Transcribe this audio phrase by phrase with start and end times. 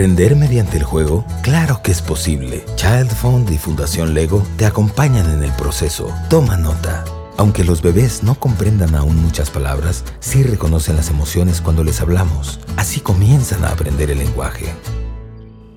[0.00, 1.26] ¿Aprender mediante el juego?
[1.42, 2.64] Claro que es posible.
[2.76, 6.10] Child Fund y Fundación Lego te acompañan en el proceso.
[6.30, 7.04] Toma nota.
[7.36, 12.60] Aunque los bebés no comprendan aún muchas palabras, sí reconocen las emociones cuando les hablamos.
[12.78, 14.72] Así comienzan a aprender el lenguaje.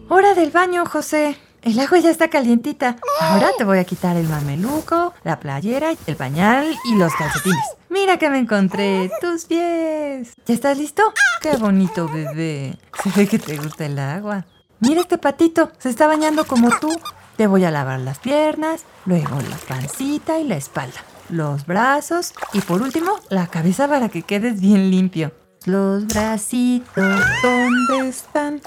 [0.07, 1.35] Hora del baño, José.
[1.63, 2.97] El agua ya está calientita.
[3.21, 7.63] Ahora te voy a quitar el mameluco, la playera, el pañal y los calcetines.
[7.89, 10.33] Mira que me encontré tus pies.
[10.45, 11.03] ¿Ya estás listo?
[11.41, 12.77] Qué bonito bebé.
[13.01, 14.45] Se ve que te gusta el agua.
[14.81, 16.89] Mira este patito, se está bañando como tú.
[17.37, 20.99] Te voy a lavar las piernas, luego la pancita y la espalda,
[21.29, 25.31] los brazos y por último la cabeza para que quedes bien limpio.
[25.65, 28.61] Los bracitos, ¿dónde están?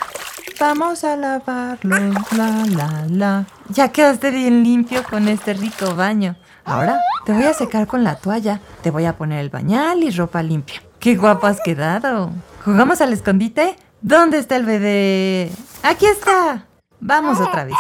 [0.59, 3.47] Vamos a lavarlos, la, la, la.
[3.69, 6.37] Ya quedaste bien limpio con este rico baño.
[6.65, 8.61] Ahora te voy a secar con la toalla.
[8.83, 10.83] Te voy a poner el bañal y ropa limpia.
[10.99, 12.31] ¡Qué guapo has quedado!
[12.65, 13.77] ¿Jugamos al escondite?
[14.01, 15.53] ¿Dónde está el bebé?
[15.83, 16.67] ¡Aquí está!
[17.01, 17.77] Vamos otra vez.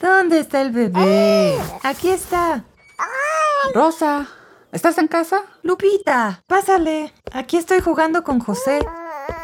[0.00, 1.56] ¿Dónde está el bebé?
[1.84, 2.64] Aquí está.
[3.72, 4.26] Rosa,
[4.72, 5.42] ¿estás en casa?
[5.62, 7.12] Lupita, pásale.
[7.32, 8.80] Aquí estoy jugando con José.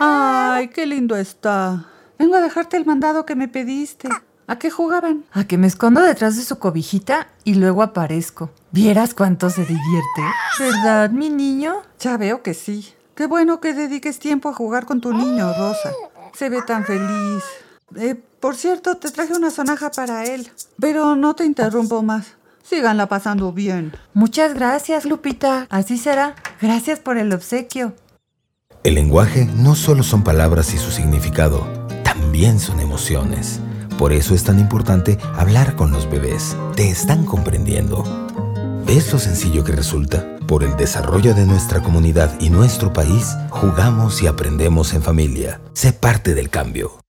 [0.01, 1.87] Ay, qué lindo está.
[2.23, 4.09] Vengo a dejarte el mandado que me pediste.
[4.47, 5.25] ¿A qué jugaban?
[5.33, 8.51] A que me escondo detrás de su cobijita y luego aparezco.
[8.71, 10.23] ¿Vieras cuánto se divierte?
[10.61, 11.83] ¿Verdad, mi niño?
[11.99, 12.95] Ya veo que sí.
[13.17, 15.91] Qué bueno que dediques tiempo a jugar con tu niño, Rosa.
[16.33, 17.43] Se ve tan feliz.
[17.97, 20.49] Eh, por cierto, te traje una sonaja para él.
[20.79, 22.37] Pero no te interrumpo más.
[22.63, 23.97] Síganla pasando bien.
[24.15, 25.67] Muchas gracias, Lupita.
[25.71, 26.37] Así será.
[26.61, 27.95] Gracias por el obsequio.
[28.85, 31.82] El lenguaje no solo son palabras y su significado,
[32.33, 33.61] también son emociones.
[33.99, 36.57] Por eso es tan importante hablar con los bebés.
[36.75, 38.05] Te están comprendiendo.
[38.87, 40.39] ¿Ves lo sencillo que resulta?
[40.49, 45.61] Por el desarrollo de nuestra comunidad y nuestro país, jugamos y aprendemos en familia.
[45.75, 47.02] Sé parte del cambio.